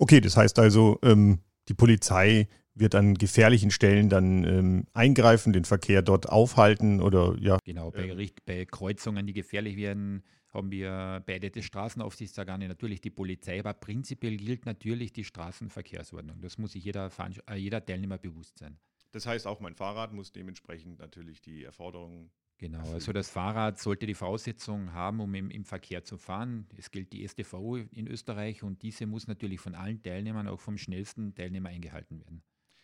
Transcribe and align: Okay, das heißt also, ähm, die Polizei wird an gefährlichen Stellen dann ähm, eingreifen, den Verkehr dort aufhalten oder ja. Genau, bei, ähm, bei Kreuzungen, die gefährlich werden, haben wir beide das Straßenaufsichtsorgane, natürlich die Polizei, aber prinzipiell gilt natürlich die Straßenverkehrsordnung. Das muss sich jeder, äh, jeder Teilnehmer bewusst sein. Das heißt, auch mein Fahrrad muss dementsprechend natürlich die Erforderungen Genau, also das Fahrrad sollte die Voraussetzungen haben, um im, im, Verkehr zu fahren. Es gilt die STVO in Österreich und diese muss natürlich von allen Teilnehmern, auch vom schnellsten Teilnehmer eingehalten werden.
Okay, 0.00 0.22
das 0.22 0.34
heißt 0.34 0.58
also, 0.58 0.98
ähm, 1.02 1.40
die 1.68 1.74
Polizei 1.74 2.48
wird 2.74 2.94
an 2.94 3.14
gefährlichen 3.14 3.70
Stellen 3.70 4.08
dann 4.08 4.44
ähm, 4.44 4.86
eingreifen, 4.94 5.52
den 5.52 5.66
Verkehr 5.66 6.00
dort 6.00 6.26
aufhalten 6.26 7.02
oder 7.02 7.36
ja. 7.38 7.58
Genau, 7.66 7.90
bei, 7.90 8.08
ähm, 8.08 8.30
bei 8.46 8.64
Kreuzungen, 8.64 9.26
die 9.26 9.34
gefährlich 9.34 9.76
werden, 9.76 10.22
haben 10.54 10.70
wir 10.70 11.22
beide 11.26 11.50
das 11.50 11.66
Straßenaufsichtsorgane, 11.66 12.66
natürlich 12.66 13.02
die 13.02 13.10
Polizei, 13.10 13.60
aber 13.60 13.74
prinzipiell 13.74 14.38
gilt 14.38 14.64
natürlich 14.64 15.12
die 15.12 15.24
Straßenverkehrsordnung. 15.24 16.40
Das 16.40 16.56
muss 16.56 16.72
sich 16.72 16.82
jeder, 16.82 17.10
äh, 17.50 17.56
jeder 17.56 17.84
Teilnehmer 17.84 18.16
bewusst 18.16 18.58
sein. 18.58 18.78
Das 19.12 19.26
heißt, 19.26 19.46
auch 19.46 19.60
mein 19.60 19.74
Fahrrad 19.74 20.12
muss 20.12 20.32
dementsprechend 20.32 20.98
natürlich 20.98 21.40
die 21.40 21.64
Erforderungen 21.64 22.30
Genau, 22.60 22.92
also 22.92 23.14
das 23.14 23.30
Fahrrad 23.30 23.78
sollte 23.78 24.04
die 24.04 24.12
Voraussetzungen 24.12 24.92
haben, 24.92 25.20
um 25.20 25.34
im, 25.34 25.50
im, 25.50 25.64
Verkehr 25.64 26.04
zu 26.04 26.18
fahren. 26.18 26.66
Es 26.76 26.90
gilt 26.90 27.10
die 27.14 27.26
STVO 27.26 27.76
in 27.76 28.06
Österreich 28.06 28.62
und 28.62 28.82
diese 28.82 29.06
muss 29.06 29.26
natürlich 29.26 29.60
von 29.60 29.74
allen 29.74 30.02
Teilnehmern, 30.02 30.46
auch 30.46 30.60
vom 30.60 30.76
schnellsten 30.76 31.34
Teilnehmer 31.34 31.70
eingehalten 31.70 32.20
werden. 32.20 32.42